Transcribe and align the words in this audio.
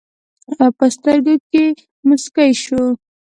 او 0.61 0.69
پۀ 0.77 0.85
سترګو 0.95 1.33
کښې 1.49 1.65
مسکے 2.07 2.47
شو 2.63 2.83